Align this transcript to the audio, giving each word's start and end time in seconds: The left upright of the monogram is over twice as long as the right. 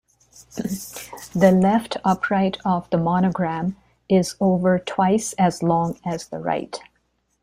The 1.35 1.51
left 1.51 1.95
upright 2.03 2.57
of 2.65 2.89
the 2.89 2.97
monogram 2.97 3.75
is 4.09 4.33
over 4.39 4.79
twice 4.79 5.33
as 5.33 5.61
long 5.61 5.99
as 6.03 6.27
the 6.29 6.39
right. 6.39 6.75